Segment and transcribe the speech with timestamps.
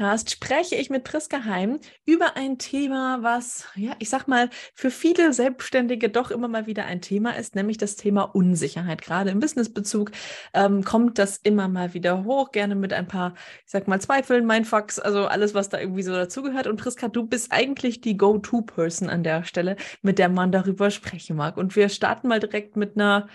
[0.00, 4.90] Podcast spreche ich mit Priska Heim über ein Thema, was, ja, ich sag mal, für
[4.90, 9.02] viele Selbstständige doch immer mal wieder ein Thema ist, nämlich das Thema Unsicherheit.
[9.02, 10.12] Gerade im Businessbezug
[10.54, 13.34] ähm, kommt das immer mal wieder hoch, gerne mit ein paar,
[13.66, 16.66] ich sag mal, Zweifeln, Mindfucks, also alles, was da irgendwie so dazugehört.
[16.66, 21.36] Und Priska, du bist eigentlich die Go-To-Person an der Stelle, mit der man darüber sprechen
[21.36, 21.58] mag.
[21.58, 23.28] Und wir starten mal direkt mit einer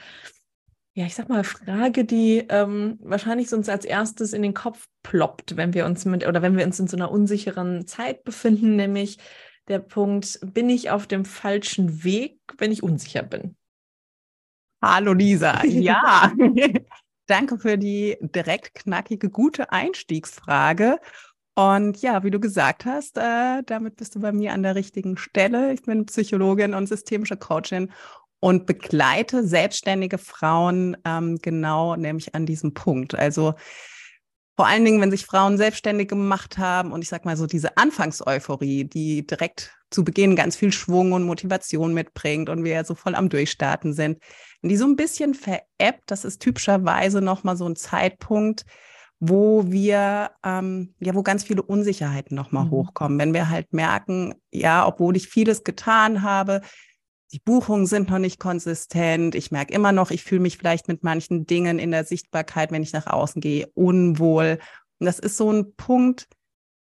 [0.98, 5.58] ja, ich sag mal, Frage, die ähm, wahrscheinlich uns als erstes in den Kopf ploppt,
[5.58, 9.18] wenn wir uns mit oder wenn wir uns in so einer unsicheren Zeit befinden, nämlich
[9.68, 13.58] der Punkt, bin ich auf dem falschen Weg, wenn ich unsicher bin?
[14.82, 16.32] Hallo Lisa, ja.
[17.28, 21.00] Danke für die direkt knackige, gute Einstiegsfrage.
[21.56, 25.18] Und ja, wie du gesagt hast, äh, damit bist du bei mir an der richtigen
[25.18, 25.74] Stelle.
[25.74, 27.92] Ich bin Psychologin und systemische Coachin
[28.46, 33.16] und begleite selbstständige Frauen ähm, genau nämlich an diesem Punkt.
[33.16, 33.56] Also
[34.56, 37.76] vor allen Dingen, wenn sich Frauen selbstständig gemacht haben und ich sag mal so diese
[37.76, 42.94] Anfangseuphorie, die direkt zu Beginn ganz viel Schwung und Motivation mitbringt und wir ja so
[42.94, 44.20] voll am Durchstarten sind,
[44.62, 48.64] wenn die so ein bisschen veräppt, das ist typischerweise nochmal so ein Zeitpunkt,
[49.20, 52.72] wo wir, ähm, ja, wo ganz viele Unsicherheiten nochmal mhm.
[52.72, 53.18] hochkommen.
[53.18, 56.62] Wenn wir halt merken, ja, obwohl ich vieles getan habe,
[57.32, 59.36] die Buchungen sind noch nicht konsistent.
[59.36, 62.84] Ich merke immer noch, ich fühle mich vielleicht mit manchen Dingen in der Sichtbarkeit, wenn
[62.84, 64.60] ich nach außen gehe, unwohl.
[65.00, 66.28] Und das ist so ein Punkt,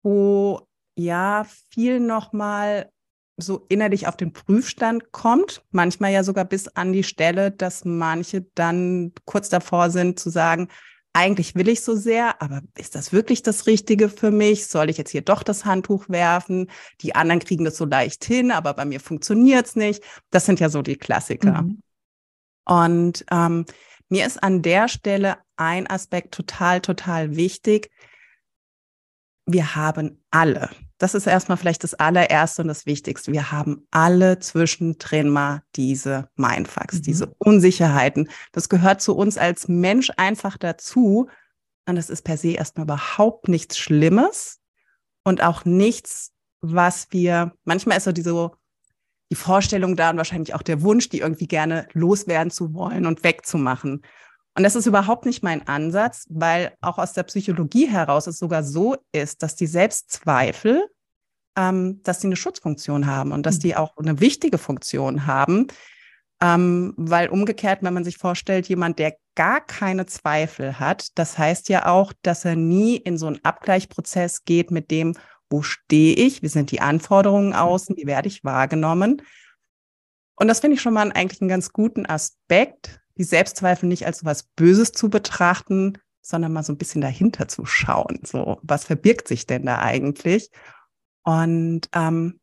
[0.01, 0.61] wo
[0.95, 2.89] ja viel nochmal
[3.37, 5.63] so innerlich auf den Prüfstand kommt.
[5.71, 10.67] Manchmal ja sogar bis an die Stelle, dass manche dann kurz davor sind zu sagen,
[11.13, 14.67] eigentlich will ich so sehr, aber ist das wirklich das Richtige für mich?
[14.67, 16.69] Soll ich jetzt hier doch das Handtuch werfen?
[17.01, 20.03] Die anderen kriegen das so leicht hin, aber bei mir funktioniert es nicht.
[20.29, 21.63] Das sind ja so die Klassiker.
[21.63, 21.81] Mhm.
[22.65, 23.65] Und ähm,
[24.09, 27.89] mir ist an der Stelle ein Aspekt total, total wichtig.
[29.45, 33.31] Wir haben alle das ist erstmal vielleicht das allererste und das Wichtigste.
[33.31, 37.01] Wir haben alle zwischendrin mal diese Mindfucks, mhm.
[37.03, 38.29] diese Unsicherheiten.
[38.51, 41.29] Das gehört zu uns als Mensch einfach dazu.
[41.87, 44.59] Und das ist per se erstmal überhaupt nichts Schlimmes
[45.23, 48.51] und auch nichts, was wir, manchmal ist so diese,
[49.31, 53.23] die Vorstellung da und wahrscheinlich auch der Wunsch, die irgendwie gerne loswerden zu wollen und
[53.23, 54.01] wegzumachen.
[54.55, 58.63] Und das ist überhaupt nicht mein Ansatz, weil auch aus der Psychologie heraus es sogar
[58.63, 60.83] so ist, dass die Selbstzweifel,
[61.55, 63.61] ähm, dass die eine Schutzfunktion haben und dass mhm.
[63.61, 65.67] die auch eine wichtige Funktion haben.
[66.41, 71.69] Ähm, weil umgekehrt, wenn man sich vorstellt, jemand, der gar keine Zweifel hat, das heißt
[71.69, 75.15] ja auch, dass er nie in so einen Abgleichprozess geht mit dem,
[75.49, 79.21] wo stehe ich, wie sind die Anforderungen außen, wie werde ich wahrgenommen.
[80.35, 84.25] Und das finde ich schon mal eigentlich einen ganz guten Aspekt, die Selbstzweifel nicht als
[84.25, 88.19] was Böses zu betrachten, sondern mal so ein bisschen dahinter zu schauen.
[88.23, 90.49] So, was verbirgt sich denn da eigentlich?
[91.23, 92.39] Und ähm,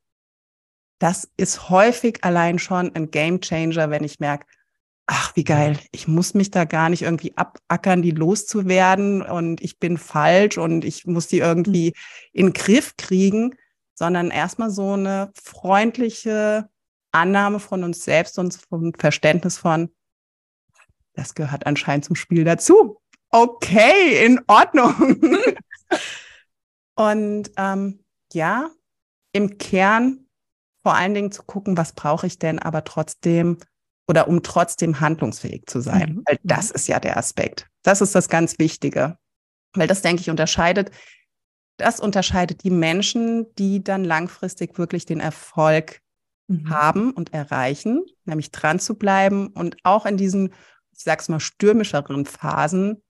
[0.98, 4.46] das ist häufig allein schon ein Game Changer, wenn ich merke,
[5.06, 9.78] ach, wie geil, ich muss mich da gar nicht irgendwie abackern, die loszuwerden und ich
[9.78, 11.94] bin falsch und ich muss die irgendwie
[12.32, 13.54] in den Griff kriegen,
[13.94, 16.68] sondern erstmal so eine freundliche
[17.12, 19.90] Annahme von uns selbst und vom Verständnis von,
[21.16, 23.00] das gehört anscheinend zum Spiel dazu.
[23.30, 25.20] Okay, in Ordnung.
[26.94, 28.70] und ähm, ja,
[29.32, 30.26] im Kern
[30.82, 33.58] vor allen Dingen zu gucken, was brauche ich denn, aber trotzdem
[34.08, 36.16] oder um trotzdem handlungsfähig zu sein.
[36.16, 36.22] Mhm.
[36.26, 37.68] Weil das ist ja der Aspekt.
[37.82, 39.18] Das ist das ganz Wichtige.
[39.74, 40.90] Weil das, denke ich, unterscheidet,
[41.76, 46.00] das unterscheidet die Menschen, die dann langfristig wirklich den Erfolg
[46.48, 46.70] mhm.
[46.70, 50.54] haben und erreichen, nämlich dran zu bleiben und auch in diesen
[50.96, 53.02] ich sag's mal, stürmischeren Phasen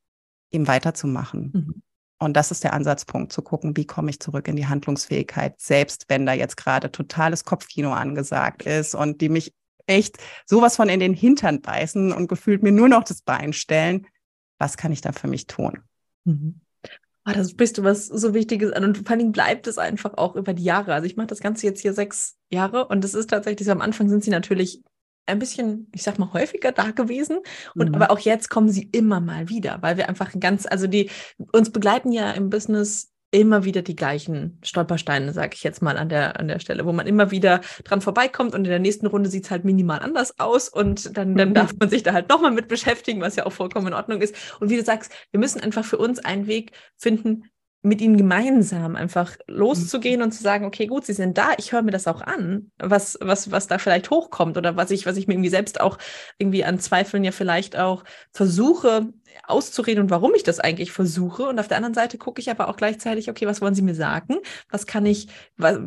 [0.50, 1.52] eben weiterzumachen.
[1.54, 1.82] Mhm.
[2.18, 6.06] Und das ist der Ansatzpunkt, zu gucken, wie komme ich zurück in die Handlungsfähigkeit, selbst
[6.08, 9.52] wenn da jetzt gerade totales Kopfkino angesagt ist und die mich
[9.86, 10.16] echt
[10.46, 14.06] sowas von in den Hintern beißen und gefühlt mir nur noch das Bein stellen.
[14.58, 15.80] Was kann ich da für mich tun?
[16.24, 16.60] Mhm.
[17.28, 20.36] Oh, das sprichst du was so Wichtiges an und vor allem bleibt es einfach auch
[20.36, 20.94] über die Jahre.
[20.94, 23.80] Also ich mache das Ganze jetzt hier sechs Jahre und es ist tatsächlich so, am
[23.80, 24.82] Anfang sind sie natürlich
[25.26, 27.38] ein bisschen, ich sag mal, häufiger da gewesen.
[27.74, 27.94] Und mhm.
[27.94, 31.10] aber auch jetzt kommen sie immer mal wieder, weil wir einfach ganz, also die
[31.52, 36.08] uns begleiten ja im Business immer wieder die gleichen Stolpersteine, sage ich jetzt mal an
[36.08, 39.28] der, an der Stelle, wo man immer wieder dran vorbeikommt und in der nächsten Runde
[39.28, 42.52] sieht es halt minimal anders aus und dann, dann darf man sich da halt nochmal
[42.52, 44.34] mit beschäftigen, was ja auch vollkommen in Ordnung ist.
[44.60, 47.50] Und wie du sagst, wir müssen einfach für uns einen Weg finden,
[47.86, 51.82] mit ihnen gemeinsam einfach loszugehen und zu sagen, okay, gut, sie sind da, ich höre
[51.82, 55.28] mir das auch an, was, was, was da vielleicht hochkommt oder was ich, was ich
[55.28, 55.98] mir irgendwie selbst auch
[56.38, 59.12] irgendwie an Zweifeln ja vielleicht auch versuche
[59.44, 61.44] auszureden und warum ich das eigentlich versuche.
[61.44, 63.94] Und auf der anderen Seite gucke ich aber auch gleichzeitig, okay, was wollen Sie mir
[63.94, 64.36] sagen?
[64.70, 65.78] Was kann ich, was,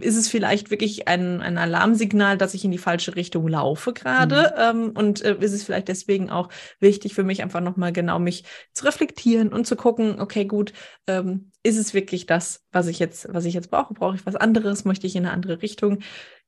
[0.00, 4.54] ist es vielleicht wirklich ein, ein Alarmsignal, dass ich in die falsche Richtung laufe gerade?
[4.56, 4.82] Mhm.
[4.84, 6.48] Ähm, und äh, ist es vielleicht deswegen auch
[6.80, 10.72] wichtig für mich, einfach nochmal genau mich zu reflektieren und zu gucken, okay, gut,
[11.06, 13.94] ähm, ist es wirklich das, was ich jetzt, was ich jetzt brauche?
[13.94, 14.84] Brauche ich was anderes?
[14.84, 16.00] Möchte ich in eine andere Richtung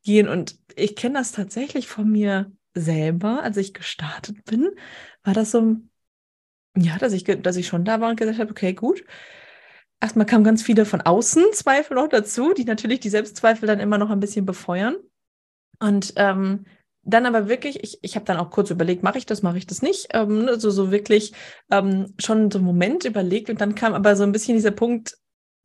[0.04, 0.28] gehen?
[0.28, 4.70] Und ich kenne das tatsächlich von mir selber, als ich gestartet bin,
[5.24, 5.78] war das so
[6.82, 9.04] ja, dass ich, dass ich schon da war und gesagt habe, okay, gut.
[10.00, 13.98] Erstmal kamen ganz viele von außen Zweifel noch dazu, die natürlich die Selbstzweifel dann immer
[13.98, 14.96] noch ein bisschen befeuern.
[15.80, 16.66] Und ähm,
[17.08, 19.66] dann aber wirklich, ich, ich habe dann auch kurz überlegt, mache ich das, mache ich
[19.66, 20.08] das nicht.
[20.12, 21.32] Ähm, also so wirklich
[21.70, 25.16] ähm, schon so einen Moment überlegt und dann kam aber so ein bisschen dieser Punkt,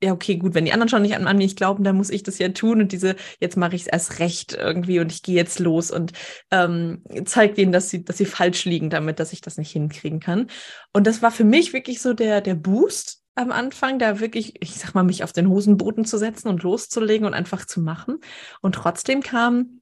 [0.01, 2.23] ja, okay, gut, wenn die anderen schon nicht an, an mich glauben, dann muss ich
[2.23, 5.35] das ja tun und diese, jetzt mache ich es erst recht irgendwie und ich gehe
[5.35, 6.11] jetzt los und
[6.51, 10.19] ähm, zeige denen, dass sie, dass sie falsch liegen damit, dass ich das nicht hinkriegen
[10.19, 10.47] kann.
[10.91, 14.75] Und das war für mich wirklich so der, der Boost am Anfang, da wirklich, ich
[14.75, 18.19] sag mal, mich auf den Hosenboden zu setzen und loszulegen und einfach zu machen.
[18.61, 19.81] Und trotzdem kam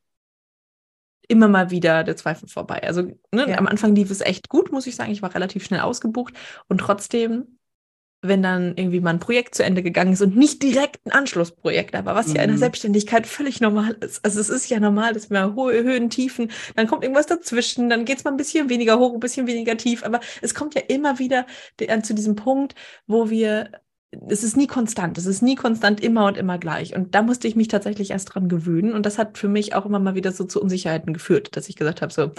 [1.31, 2.83] immer mal wieder der Zweifel vorbei.
[2.83, 3.57] Also ne, ja.
[3.57, 5.12] am Anfang lief es echt gut, muss ich sagen.
[5.12, 6.33] Ich war relativ schnell ausgebucht
[6.68, 7.57] und trotzdem
[8.24, 11.95] wenn dann irgendwie mal ein Projekt zu Ende gegangen ist und nicht direkt ein Anschlussprojekt,
[11.95, 12.36] aber was mhm.
[12.36, 12.62] ja in der mhm.
[12.62, 14.24] Selbstständigkeit völlig normal ist.
[14.24, 18.06] Also es ist ja normal, dass wir hohe Höhen, Tiefen, dann kommt irgendwas dazwischen, dann
[18.06, 20.81] geht es mal ein bisschen weniger hoch, ein bisschen weniger tief, aber es kommt ja
[20.88, 21.48] immer wieder
[22.04, 22.75] zu diesem Punkt,
[23.07, 23.72] wo wir
[24.27, 26.95] es ist nie konstant, es ist nie konstant immer und immer gleich.
[26.95, 28.93] Und da musste ich mich tatsächlich erst dran gewöhnen.
[28.93, 31.77] Und das hat für mich auch immer mal wieder so zu Unsicherheiten geführt, dass ich
[31.77, 32.31] gesagt habe, so,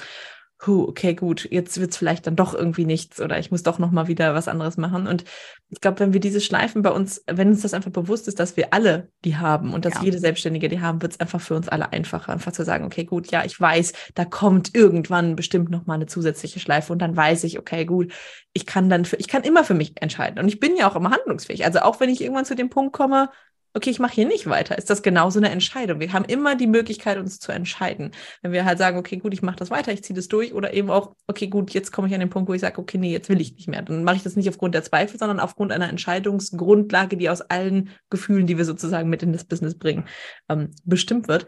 [0.66, 3.78] huh, okay, gut, jetzt wird es vielleicht dann doch irgendwie nichts oder ich muss doch
[3.78, 5.06] nochmal wieder was anderes machen.
[5.06, 5.24] Und
[5.70, 8.56] ich glaube, wenn wir diese Schleifen bei uns, wenn uns das einfach bewusst ist, dass
[8.56, 10.02] wir alle die haben und dass ja.
[10.02, 13.04] jede Selbstständige die haben, wird es einfach für uns alle einfacher, einfach zu sagen, okay,
[13.04, 17.44] gut, ja, ich weiß, da kommt irgendwann bestimmt nochmal eine zusätzliche Schleife und dann weiß
[17.44, 18.12] ich, okay, gut,
[18.52, 20.38] ich kann dann für, ich kann immer für mich entscheiden.
[20.38, 21.64] Und ich bin ja auch immer handlungsfähig.
[21.64, 23.30] Also auch wenn ich irgendwann zu dem Punkt komme,
[23.74, 26.00] okay, ich mache hier nicht weiter, ist das genauso eine Entscheidung.
[26.00, 28.10] Wir haben immer die Möglichkeit, uns zu entscheiden.
[28.42, 30.74] Wenn wir halt sagen, okay, gut, ich mache das weiter, ich ziehe das durch, oder
[30.74, 33.12] eben auch, okay, gut, jetzt komme ich an den Punkt, wo ich sage, okay, nee,
[33.12, 33.82] jetzt will ich nicht mehr.
[33.82, 37.90] Dann mache ich das nicht aufgrund der Zweifel, sondern aufgrund einer Entscheidungsgrundlage, die aus allen
[38.10, 40.04] Gefühlen, die wir sozusagen mit in das Business bringen,
[40.48, 41.46] ähm, bestimmt wird.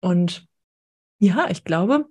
[0.00, 0.46] Und
[1.18, 2.06] ja, ich glaube,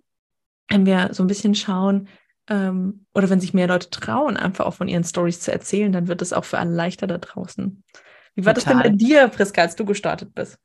[0.70, 2.08] wenn wir so ein bisschen schauen,
[2.48, 6.08] ähm, oder wenn sich mehr Leute trauen, einfach auch von ihren Stories zu erzählen, dann
[6.08, 7.84] wird es auch für alle leichter da draußen.
[8.40, 8.74] Wie war Total.
[8.76, 10.58] das denn bei dir, Priska, als du gestartet bist?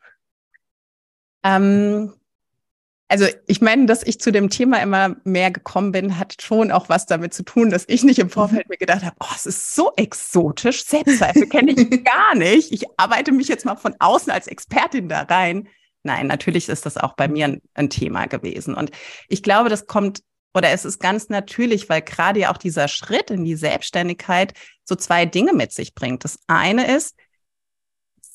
[1.42, 2.12] Ähm,
[3.08, 6.88] also ich meine, dass ich zu dem Thema immer mehr gekommen bin, hat schon auch
[6.88, 9.74] was damit zu tun, dass ich nicht im Vorfeld mir gedacht habe, oh, es ist
[9.74, 12.70] so exotisch, Selbstzweifel kenne ich gar nicht.
[12.70, 15.68] Ich arbeite mich jetzt mal von außen als Expertin da rein.
[16.04, 18.74] Nein, natürlich ist das auch bei mir ein, ein Thema gewesen.
[18.74, 18.92] Und
[19.28, 20.20] ich glaube, das kommt
[20.56, 24.54] oder es ist ganz natürlich, weil gerade ja auch dieser Schritt in die Selbstständigkeit
[24.84, 26.22] so zwei Dinge mit sich bringt.
[26.22, 27.16] Das eine ist,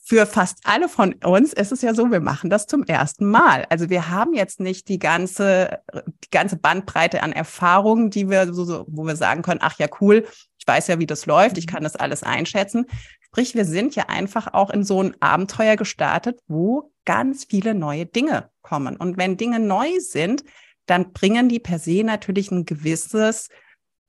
[0.10, 3.68] für fast alle von uns ist es ja so, wir machen das zum ersten Mal.
[3.70, 5.84] Also wir haben jetzt nicht die ganze,
[6.24, 9.86] die ganze Bandbreite an Erfahrungen, die wir so, so, wo wir sagen können, ach ja,
[10.02, 10.26] cool,
[10.58, 11.72] ich weiß ja, wie das läuft, ich mhm.
[11.72, 12.88] kann das alles einschätzen.
[13.22, 18.08] Sprich, wir sind ja einfach auch in so ein Abenteuer gestartet, wo ganz viele neue
[18.08, 18.98] Dinge kommen.
[18.98, 20.44] Und wenn Dinge neu sind,
[20.88, 23.50] dann bringen die per se natürlich ein gewisses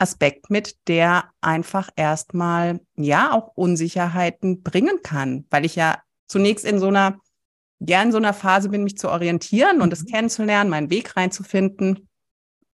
[0.01, 6.79] Aspekt mit, der einfach erstmal ja auch Unsicherheiten bringen kann, weil ich ja zunächst in
[6.79, 7.19] so einer
[7.81, 10.07] ja in so einer Phase bin, mich zu orientieren und es mhm.
[10.07, 12.09] kennenzulernen, meinen Weg reinzufinden.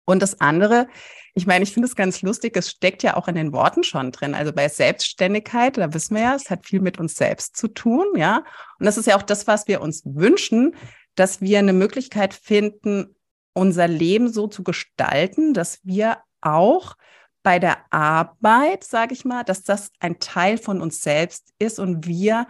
[0.04, 0.88] Und das andere,
[1.34, 4.12] ich meine, ich finde es ganz lustig, es steckt ja auch in den Worten schon
[4.12, 4.34] drin.
[4.34, 8.06] Also bei Selbstständigkeit, da wissen wir ja, es hat viel mit uns selbst zu tun,
[8.16, 8.44] ja.
[8.78, 10.74] Und das ist ja auch das, was wir uns wünschen,
[11.14, 13.16] dass wir eine Möglichkeit finden,
[13.52, 16.96] unser Leben so zu gestalten, dass wir auch
[17.42, 22.06] bei der Arbeit, sage ich mal, dass das ein Teil von uns selbst ist und
[22.06, 22.48] wir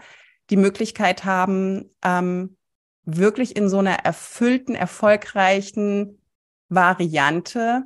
[0.50, 2.56] die Möglichkeit haben, ähm,
[3.04, 6.20] wirklich in so einer erfüllten, erfolgreichen
[6.68, 7.84] Variante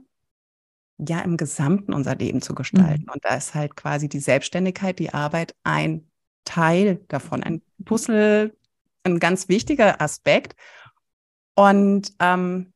[0.99, 3.05] ja im Gesamten unser Leben zu gestalten.
[3.05, 3.13] Mhm.
[3.13, 6.09] Und da ist halt quasi die Selbstständigkeit, die Arbeit ein
[6.45, 8.57] Teil davon, ein Puzzle,
[9.05, 10.57] ein ganz wichtiger Aspekt.
[11.55, 12.73] Und ähm,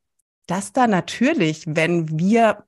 [0.47, 2.64] dass da natürlich, wenn wir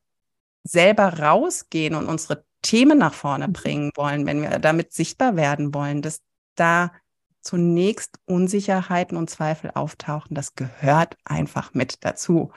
[0.66, 3.52] selber rausgehen und unsere Themen nach vorne mhm.
[3.52, 6.20] bringen wollen, wenn wir damit sichtbar werden wollen, dass
[6.56, 6.90] da
[7.46, 12.50] zunächst Unsicherheiten und Zweifel auftauchen, das gehört einfach mit dazu.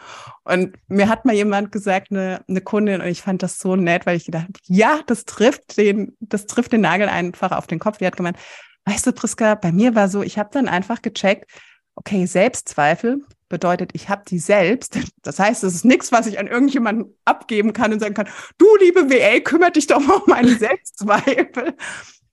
[0.44, 4.08] Und mir hat mal jemand gesagt, eine, eine Kundin, und ich fand das so nett,
[4.08, 7.78] weil ich gedacht habe, ja, das trifft den, das trifft den Nagel einfach auf den
[7.78, 8.00] Kopf.
[8.00, 8.38] Die hat gemeint,
[8.86, 11.52] weißt du, Priska, bei mir war so, ich habe dann einfach gecheckt,
[11.94, 14.98] okay, Selbstzweifel, bedeutet, ich habe die selbst.
[15.22, 18.66] Das heißt, es ist nichts, was ich an irgendjemanden abgeben kann und sagen kann, du
[18.78, 21.76] liebe WL, kümmere dich doch mal um meine Selbstzweifel,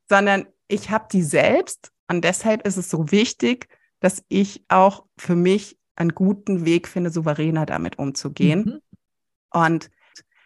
[0.09, 3.69] sondern ich habe die selbst und deshalb ist es so wichtig,
[4.01, 8.65] dass ich auch für mich einen guten Weg finde, souveräner damit umzugehen.
[8.65, 8.81] Mhm.
[9.51, 9.91] Und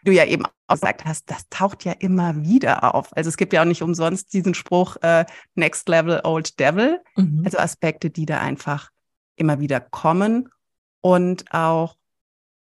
[0.04, 3.14] du ja eben auch gesagt hast, das taucht ja immer wieder auf.
[3.16, 7.00] Also es gibt ja auch nicht umsonst diesen Spruch äh, Next Level Old Devil.
[7.16, 7.42] Mhm.
[7.44, 8.90] Also Aspekte, die da einfach
[9.36, 10.48] immer wieder kommen
[11.00, 11.96] und auch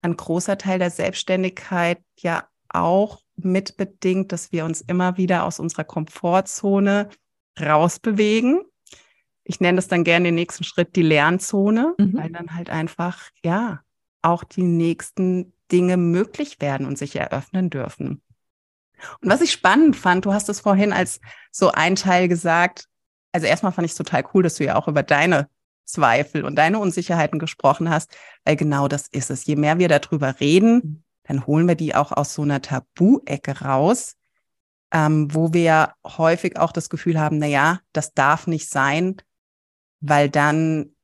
[0.02, 5.84] ein großer Teil der Selbstständigkeit ja auch mitbedingt, dass wir uns immer wieder aus unserer
[5.84, 7.10] Komfortzone
[7.60, 8.62] rausbewegen.
[9.44, 12.18] Ich nenne das dann gerne den nächsten Schritt die Lernzone, mhm.
[12.18, 13.82] weil dann halt einfach, ja,
[14.22, 18.22] auch die nächsten Dinge möglich werden und sich eröffnen dürfen.
[19.22, 21.20] Und was ich spannend fand, du hast es vorhin als
[21.52, 22.88] so ein Teil gesagt,
[23.32, 25.50] also erstmal fand ich es total cool, dass du ja auch über deine
[25.88, 29.46] Zweifel und deine Unsicherheiten gesprochen hast, weil genau das ist es.
[29.46, 34.16] Je mehr wir darüber reden, dann holen wir die auch aus so einer Tabu-Ecke raus,
[34.92, 39.18] ähm, wo wir häufig auch das Gefühl haben, na ja, das darf nicht sein,
[40.00, 40.96] weil dann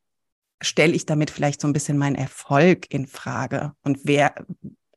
[0.61, 4.33] stelle ich damit vielleicht so ein bisschen meinen Erfolg in Frage und wer,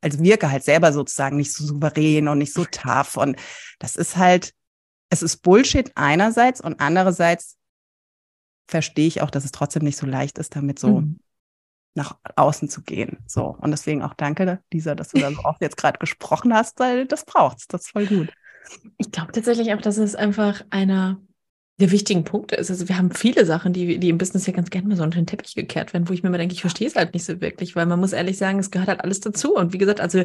[0.00, 3.36] also wirke halt selber sozusagen nicht so souverän und nicht so tough und
[3.78, 4.52] das ist halt,
[5.10, 7.56] es ist Bullshit einerseits und andererseits
[8.66, 11.20] verstehe ich auch, dass es trotzdem nicht so leicht ist, damit so mhm.
[11.94, 13.18] nach außen zu gehen.
[13.26, 13.56] So.
[13.60, 17.06] Und deswegen auch danke, Lisa, dass du da so oft jetzt gerade gesprochen hast, weil
[17.06, 17.66] das braucht's.
[17.68, 18.32] Das ist voll gut.
[18.98, 21.20] Ich glaube tatsächlich auch, dass es einfach einer
[21.78, 22.70] der wichtigen Punkte ist.
[22.70, 25.20] Also wir haben viele Sachen, die, die im Business ja ganz gerne mal so unter
[25.20, 27.40] den Teppich gekehrt werden, wo ich mir mal denke, ich verstehe es halt nicht so
[27.40, 29.54] wirklich, weil man muss ehrlich sagen, es gehört halt alles dazu.
[29.54, 30.24] Und wie gesagt, also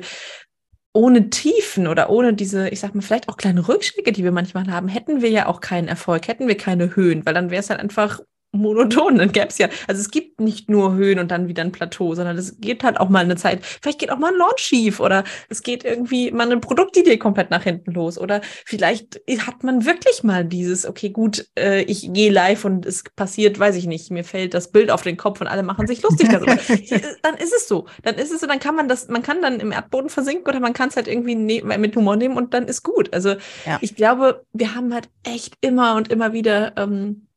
[0.94, 4.68] ohne Tiefen oder ohne diese, ich sag mal, vielleicht auch kleine Rückschläge, die wir manchmal
[4.68, 7.70] haben, hätten wir ja auch keinen Erfolg, hätten wir keine Höhen, weil dann wäre es
[7.70, 8.20] halt einfach
[8.52, 9.18] monoton.
[9.18, 12.16] Dann gäbe es ja, also es gibt nicht nur Höhen und dann wieder ein Plateau,
[12.16, 13.64] sondern es geht halt auch mal eine Zeit.
[13.64, 17.52] Vielleicht geht auch mal ein Launch schief oder es geht irgendwie mal eine Produktidee komplett
[17.52, 22.32] nach hinten los oder vielleicht hat man wirklich mal dieses, okay, gut, äh, ich gehe
[22.32, 25.48] live und es passiert, weiß ich nicht, mir fällt das Bild auf den Kopf und
[25.48, 26.56] alle machen sich lustig darüber.
[27.22, 27.88] dann ist es so.
[28.04, 30.60] Dann ist es so, dann kann man das, man kann dann im Erdboden versinken oder
[30.60, 33.14] man kann es halt irgendwie ne mit Humor nehmen und dann ist gut.
[33.14, 33.78] Also ja.
[33.82, 37.28] ich glaube, wir haben halt echt immer und immer wieder ähm,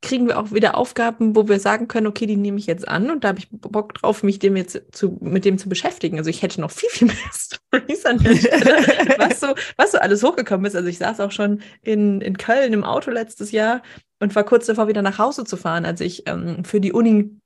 [0.00, 3.10] kriegen wir auch wieder Aufgaben, wo wir sagen können, okay, die nehme ich jetzt an
[3.10, 6.18] und da habe ich Bock drauf, mich dem jetzt zu, mit dem zu beschäftigen.
[6.18, 8.76] Also ich hätte noch viel, viel mehr Stories an der Stelle,
[9.18, 10.76] was so, was so alles hochgekommen ist.
[10.76, 13.82] Also ich saß auch schon in, in Köln im Auto letztes Jahr
[14.20, 17.36] und war kurz davor, wieder nach Hause zu fahren, als ich ähm, für die Uni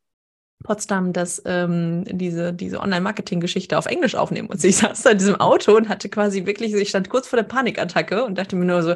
[0.62, 4.68] Potsdam das, ähm, diese, diese Online-Marketing-Geschichte auf Englisch aufnehmen musste.
[4.68, 7.44] Ich saß da in diesem Auto und hatte quasi wirklich, ich stand kurz vor der
[7.44, 8.94] Panikattacke und dachte mir nur so,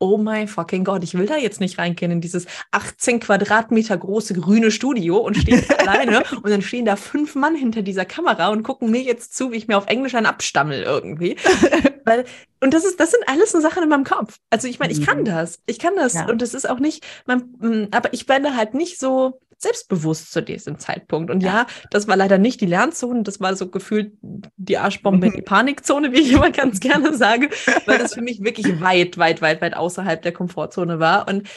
[0.00, 4.34] oh mein fucking Gott, ich will da jetzt nicht reingehen in dieses 18 Quadratmeter große
[4.34, 8.62] grüne Studio und stehe alleine und dann stehen da fünf Mann hinter dieser Kamera und
[8.62, 11.36] gucken mir jetzt zu, wie ich mir auf Englisch einen abstammel irgendwie.
[12.04, 12.24] Weil,
[12.60, 14.38] und das ist, das sind alles so Sachen in meinem Kopf.
[14.48, 15.26] Also ich meine, ich kann mhm.
[15.26, 15.60] das.
[15.66, 16.14] Ich kann das.
[16.14, 16.26] Ja.
[16.26, 20.32] Und das ist auch nicht, man, mm, aber ich bin da halt nicht so, selbstbewusst
[20.32, 21.30] zu diesem Zeitpunkt.
[21.30, 25.42] Und ja, das war leider nicht die Lernzone, das war so gefühlt die Arschbombe, die
[25.42, 27.50] Panikzone, wie ich immer ganz gerne sage,
[27.84, 31.28] weil das für mich wirklich weit, weit, weit, weit außerhalb der Komfortzone war.
[31.28, 31.48] Und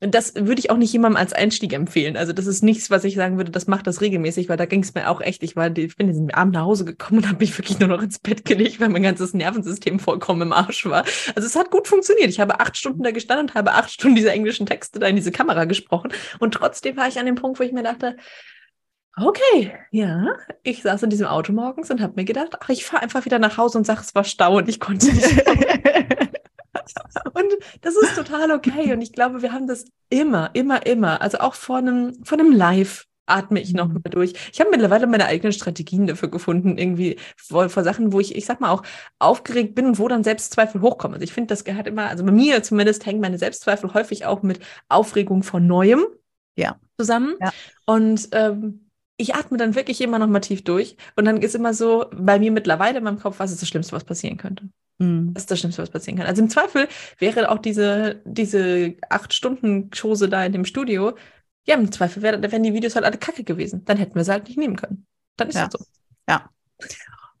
[0.00, 2.16] das würde ich auch nicht jemandem als Einstieg empfehlen.
[2.16, 4.82] Also das ist nichts, was ich sagen würde, das macht das regelmäßig, weil da ging
[4.82, 5.42] es mir auch echt.
[5.42, 8.00] Ich war, ich bin diesen Abend nach Hause gekommen und habe mich wirklich nur noch
[8.00, 11.04] ins Bett gelegt, weil mein ganzes Nervensystem vollkommen im Arsch war.
[11.34, 12.28] Also es hat gut funktioniert.
[12.28, 15.16] Ich habe acht Stunden da gestanden und habe acht Stunden diese englischen Texte da in
[15.16, 16.12] diese Kamera gesprochen.
[16.38, 18.16] Und trotzdem war ich an dem Punkt, wo ich mir dachte,
[19.20, 20.26] Okay, ja.
[20.62, 23.40] Ich saß in diesem Auto morgens und habe mir gedacht, ach, ich fahre einfach wieder
[23.40, 25.44] nach Hause und sage, es war Stau und ich konnte nicht.
[27.32, 28.92] Und das ist total okay.
[28.92, 31.20] Und ich glaube, wir haben das immer, immer, immer.
[31.20, 33.94] Also auch vor einem, vor einem Live atme ich noch mhm.
[33.94, 34.32] mal durch.
[34.52, 38.46] Ich habe mittlerweile meine eigenen Strategien dafür gefunden, irgendwie vor, vor Sachen, wo ich, ich
[38.46, 38.82] sag mal, auch
[39.18, 41.14] aufgeregt bin und wo dann Selbstzweifel hochkommen.
[41.14, 44.42] Also ich finde, das gehört immer, also bei mir zumindest hängen meine Selbstzweifel häufig auch
[44.42, 46.06] mit Aufregung vor Neuem
[46.56, 46.76] ja.
[46.98, 47.36] zusammen.
[47.40, 47.52] Ja.
[47.86, 50.96] Und ähm, ich atme dann wirklich immer noch mal tief durch.
[51.16, 53.94] Und dann ist immer so bei mir mittlerweile in meinem Kopf, was ist das Schlimmste,
[53.94, 54.68] was passieren könnte.
[54.98, 55.32] Mhm.
[55.34, 56.26] Das ist das Schlimmste, was passieren kann.
[56.26, 56.88] Also im Zweifel
[57.18, 61.14] wäre auch diese, diese acht Stunden Chose da in dem Studio,
[61.66, 63.84] ja, im Zweifel wäre, wären die Videos halt alle kacke gewesen.
[63.84, 65.06] Dann hätten wir sie halt nicht nehmen können.
[65.36, 65.68] Dann ist ja.
[65.68, 65.86] das so.
[66.28, 66.48] Ja.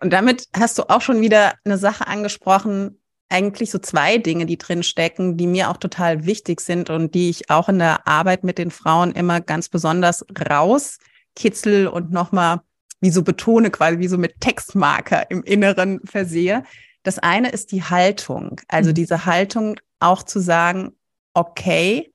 [0.00, 3.00] Und damit hast du auch schon wieder eine Sache angesprochen,
[3.30, 7.30] eigentlich so zwei Dinge, die drin stecken, die mir auch total wichtig sind und die
[7.30, 12.60] ich auch in der Arbeit mit den Frauen immer ganz besonders rauskitzel und nochmal
[13.00, 16.64] wie so betone, quasi wie so mit Textmarker im Inneren versehe.
[17.08, 18.94] Das eine ist die Haltung, also mhm.
[18.96, 20.94] diese Haltung auch zu sagen,
[21.32, 22.12] okay,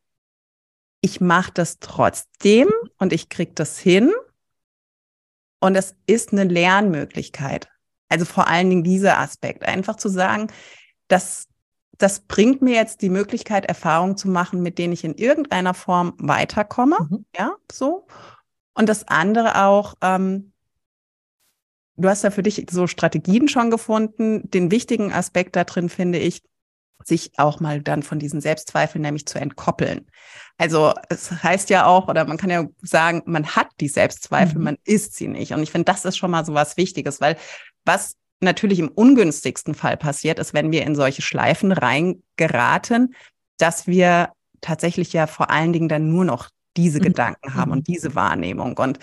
[1.01, 2.69] ich mache das trotzdem
[2.99, 4.11] und ich kriege das hin.
[5.59, 7.69] Und es ist eine Lernmöglichkeit.
[8.07, 9.63] Also vor allen Dingen dieser Aspekt.
[9.63, 10.51] Einfach zu sagen,
[11.07, 11.47] dass
[11.97, 16.13] das bringt mir jetzt die Möglichkeit, Erfahrungen zu machen, mit denen ich in irgendeiner Form
[16.19, 16.97] weiterkomme.
[17.09, 17.25] Mhm.
[17.35, 18.05] Ja, so.
[18.75, 20.52] Und das andere auch, ähm,
[21.97, 24.49] du hast ja für dich so Strategien schon gefunden.
[24.49, 26.41] Den wichtigen Aspekt da drin finde ich,
[27.05, 30.07] sich auch mal dann von diesen Selbstzweifeln nämlich zu entkoppeln.
[30.57, 34.63] Also es heißt ja auch, oder man kann ja sagen, man hat die Selbstzweifel, mhm.
[34.63, 35.53] man ist sie nicht.
[35.53, 37.37] Und ich finde, das ist schon mal so was Wichtiges, weil
[37.85, 43.15] was natürlich im ungünstigsten Fall passiert ist, wenn wir in solche Schleifen reingeraten,
[43.57, 44.29] dass wir
[44.61, 47.03] tatsächlich ja vor allen Dingen dann nur noch diese mhm.
[47.03, 47.93] Gedanken haben und mhm.
[47.93, 48.77] diese Wahrnehmung.
[48.77, 48.99] Und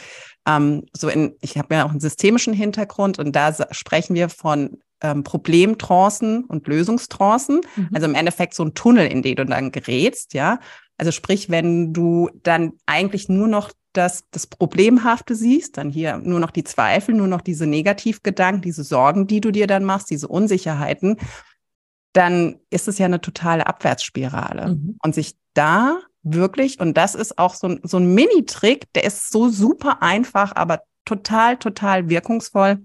[0.47, 4.79] ähm, so in, ich habe ja auch einen systemischen Hintergrund und da sprechen wir von
[5.03, 7.61] ähm, Problemtrancen und Lösungstrancen.
[7.77, 7.89] Mhm.
[7.93, 10.61] Also im Endeffekt so ein Tunnel, in den du dann gerätst, ja.
[10.99, 16.41] Also sprich, wenn du dann eigentlich nur noch das, das Problemhafte siehst, dann hier nur
[16.41, 20.29] noch die Zweifel, nur noch diese Negativgedanken, diese Sorgen, die du dir dann machst, diese
[20.29, 21.17] Unsicherheiten,
[22.13, 24.75] dann ist es ja eine totale Abwärtsspirale.
[24.75, 24.99] Mhm.
[25.03, 29.31] Und sich da wirklich, und das ist auch so ein, so ein Mini-Trick, der ist
[29.31, 32.79] so super einfach, aber total, total wirkungsvoll,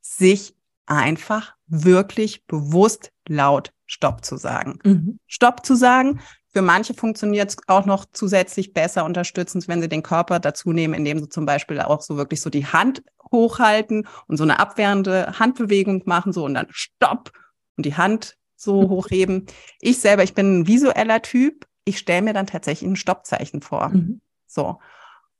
[0.00, 0.54] sich
[0.86, 4.78] einfach wirklich bewusst laut Stopp zu sagen.
[4.84, 5.18] Mhm.
[5.26, 6.20] Stopp zu sagen.
[6.52, 10.94] Für manche funktioniert es auch noch zusätzlich besser unterstützend, wenn sie den Körper dazu nehmen,
[10.94, 13.02] indem sie zum Beispiel auch so wirklich so die Hand
[13.32, 17.32] hochhalten und so eine abwehrende Handbewegung machen, so und dann Stopp
[17.76, 19.46] und die Hand so hochheben.
[19.80, 21.66] Ich selber, ich bin ein visueller Typ.
[21.84, 23.90] Ich stelle mir dann tatsächlich ein Stoppzeichen vor.
[23.90, 24.20] Mhm.
[24.46, 24.78] So.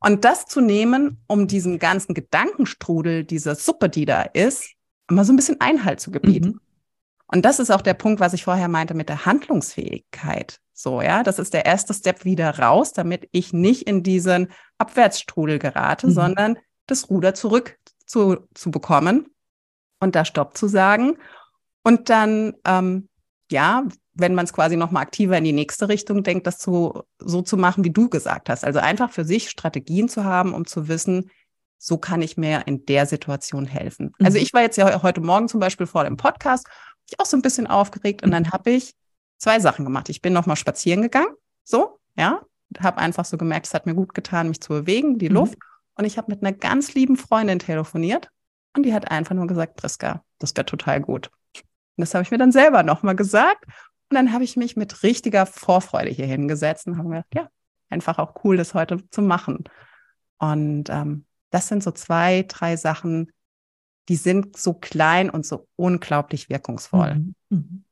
[0.00, 4.74] Und das zu nehmen, um diesen ganzen Gedankenstrudel, dieser Suppe, die da ist,
[5.08, 6.48] immer so ein bisschen Einhalt zu gebieten.
[6.48, 6.60] Mhm.
[7.28, 10.60] Und das ist auch der Punkt, was ich vorher meinte mit der Handlungsfähigkeit.
[10.74, 15.58] So, ja, das ist der erste Step wieder raus, damit ich nicht in diesen Abwärtsstrudel
[15.58, 16.12] gerate, mhm.
[16.12, 19.30] sondern das Ruder zurück zu, zu bekommen
[20.00, 21.16] und da Stopp zu sagen.
[21.84, 23.08] Und dann, ähm,
[23.50, 27.42] ja, wenn man es quasi nochmal aktiver in die nächste Richtung denkt, das zu, so
[27.42, 28.64] zu machen, wie du gesagt hast.
[28.64, 31.30] Also einfach für sich Strategien zu haben, um zu wissen,
[31.78, 34.06] so kann ich mir in der Situation helfen.
[34.06, 34.26] Also mhm.
[34.26, 36.66] Also ich war jetzt ja heute Morgen zum Beispiel vor dem Podcast,
[37.10, 38.94] ich auch so ein bisschen aufgeregt und dann habe ich
[39.36, 40.08] zwei Sachen gemacht.
[40.08, 42.40] Ich bin nochmal spazieren gegangen, so, ja,
[42.80, 45.34] habe einfach so gemerkt, es hat mir gut getan, mich zu bewegen, die mhm.
[45.34, 45.58] Luft.
[45.97, 48.30] Und ich habe mit einer ganz lieben Freundin telefoniert
[48.76, 51.30] und die hat einfach nur gesagt, Priska, das wäre total gut.
[51.97, 53.65] Und das habe ich mir dann selber nochmal gesagt.
[54.11, 57.49] Und dann habe ich mich mit richtiger Vorfreude hier hingesetzt und habe gedacht, ja,
[57.89, 59.65] einfach auch cool, das heute zu machen.
[60.39, 63.30] Und ähm, das sind so zwei, drei Sachen,
[64.09, 67.15] die sind so klein und so unglaublich wirkungsvoll.
[67.15, 67.35] Mhm.
[67.50, 67.83] Mhm.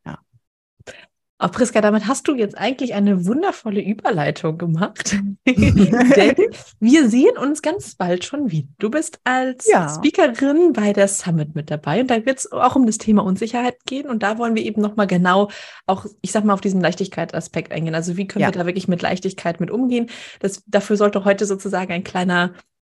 [1.44, 5.16] Oh, Priska, damit hast du jetzt eigentlich eine wundervolle Überleitung gemacht.
[5.46, 6.36] Denn
[6.78, 8.68] wir sehen uns ganz bald schon wieder.
[8.78, 9.88] Du bist als ja.
[9.88, 13.74] Speakerin bei der Summit mit dabei und da wird es auch um das Thema Unsicherheit
[13.86, 14.08] gehen.
[14.08, 15.50] Und da wollen wir eben nochmal genau
[15.86, 17.96] auch, ich sag mal, auf diesen Leichtigkeitsaspekt eingehen.
[17.96, 18.48] Also wie können ja.
[18.48, 20.10] wir da wirklich mit Leichtigkeit mit umgehen?
[20.38, 22.52] Das, dafür sollte heute sozusagen ein kleiner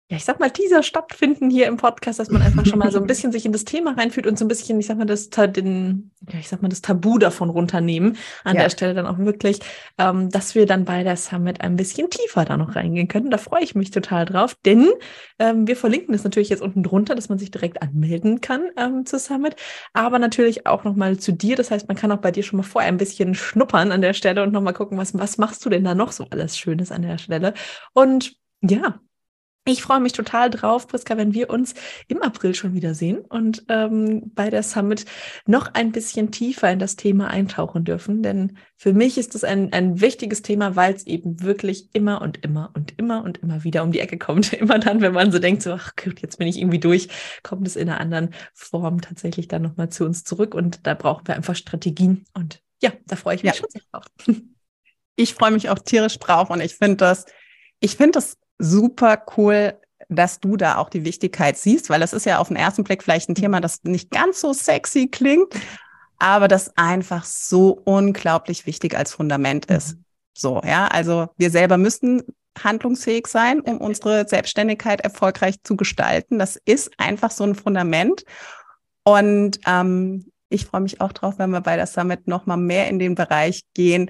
[0.08, 3.00] ja, ich sag mal, Teaser stattfinden hier im Podcast, dass man einfach schon mal so
[3.00, 5.32] ein bisschen sich in das Thema reinfühlt und so ein bisschen, ich sag mal, das,
[5.32, 8.15] den, ja, ich sag mal, das Tabu davon runternehmen.
[8.44, 8.63] An ja.
[8.63, 9.62] der Stelle dann auch wirklich,
[9.98, 13.32] ähm, dass wir dann bei der Summit ein bisschen tiefer da noch reingehen können.
[13.32, 14.89] Da freue ich mich total drauf, denn
[15.39, 19.08] ähm, wir verlinken das natürlich jetzt unten drunter, dass man sich direkt anmelden kann ähm,
[19.08, 19.56] zur Summit,
[19.94, 21.56] aber natürlich auch nochmal zu dir.
[21.56, 24.13] Das heißt, man kann auch bei dir schon mal vorher ein bisschen schnuppern an der
[24.13, 27.02] Stelle und nochmal gucken, was, was machst du denn da noch so alles Schönes an
[27.02, 27.56] der Stelle?
[27.94, 29.00] Und ja,
[29.67, 31.73] ich freue mich total drauf, Priska, wenn wir uns
[32.08, 35.06] im April schon wiedersehen und ähm, bei der Summit
[35.47, 38.21] noch ein bisschen tiefer in das Thema eintauchen dürfen.
[38.21, 42.43] Denn für mich ist es ein, ein wichtiges Thema, weil es eben wirklich immer und
[42.43, 44.54] immer und immer und immer wieder um die Ecke kommt.
[44.65, 47.10] Immer dann, wenn man so denkt, so, ach gut, jetzt bin ich irgendwie durch,
[47.43, 50.54] kommt es in einer anderen Form tatsächlich dann nochmal zu uns zurück.
[50.54, 52.25] Und da brauchen wir einfach Strategien.
[52.34, 53.58] Und ja, da freue ich mich ja.
[53.58, 54.06] schon sehr drauf.
[55.17, 57.25] Ich freue mich auch tierisch drauf und ich finde das,
[57.80, 59.74] ich finde das super cool,
[60.10, 63.04] dass du da auch die Wichtigkeit siehst, weil das ist ja auf den ersten Blick
[63.04, 65.54] vielleicht ein Thema, das nicht ganz so sexy klingt,
[66.20, 69.76] aber das einfach so unglaublich wichtig als Fundament mhm.
[69.78, 69.98] ist.
[70.38, 72.24] So, ja, also wir selber müssen
[72.62, 76.39] handlungsfähig sein, um unsere Selbstständigkeit erfolgreich zu gestalten.
[76.39, 78.24] Das ist einfach so ein Fundament.
[79.04, 82.88] Und ähm, ich freue mich auch drauf, wenn wir bei der Summit noch mal mehr
[82.89, 84.10] in den Bereich gehen,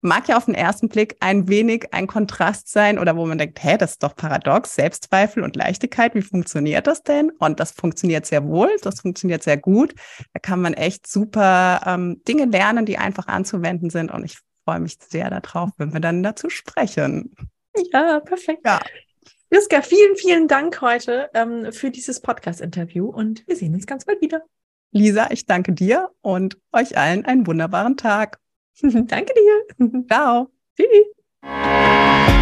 [0.00, 3.62] mag ja auf den ersten Blick ein wenig ein Kontrast sein oder wo man denkt,
[3.62, 7.30] hä, das ist doch paradox, Selbstzweifel und Leichtigkeit, wie funktioniert das denn?
[7.38, 9.94] Und das funktioniert sehr wohl, das funktioniert sehr gut.
[10.32, 14.80] Da kann man echt super ähm, Dinge lernen, die einfach anzuwenden sind und ich freue
[14.80, 17.34] mich sehr darauf, wenn wir dann dazu sprechen.
[17.92, 18.62] Ja, perfekt.
[18.64, 18.80] Ja.
[19.52, 24.20] Jiska, vielen, vielen Dank heute ähm, für dieses Podcast-Interview und wir sehen uns ganz bald
[24.20, 24.42] wieder.
[24.92, 28.38] Lisa, ich danke dir und euch allen einen wunderbaren Tag.
[29.06, 30.04] Danke dir.
[30.10, 30.50] Ciao.
[30.76, 32.39] Tschüss.